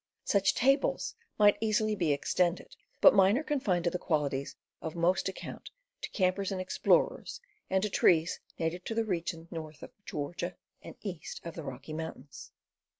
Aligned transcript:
Such 0.23 0.55
tables 0.55 1.13
might 1.37 1.59
easily 1.61 1.93
be 1.93 2.11
extended, 2.11 2.75
but 3.01 3.13
mine 3.13 3.37
are 3.37 3.43
confined 3.43 3.83
to 3.83 3.91
the 3.91 3.99
qualities 3.99 4.55
of 4.81 4.95
most 4.95 5.29
account 5.29 5.69
to 6.01 6.09
campers 6.09 6.51
and 6.51 6.59
explorers, 6.59 7.39
and 7.69 7.83
to 7.83 7.89
trees 7.91 8.39
native 8.57 8.83
to 8.85 8.95
the 8.95 9.05
region 9.05 9.47
north 9.51 9.83
of 9.83 9.91
Georgia 10.03 10.55
and 10.81 10.95
east 11.03 11.39
of 11.45 11.53
the 11.53 11.61
Rocky 11.61 11.93
Mountains. 11.93 12.51